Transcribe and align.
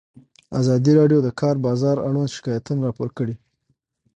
ازادي 0.59 0.91
راډیو 0.99 1.19
د 1.23 1.23
د 1.25 1.29
کار 1.41 1.55
بازار 1.65 1.97
اړوند 2.07 2.33
شکایتونه 2.35 2.79
راپور 2.87 3.09
کړي. 3.17 3.35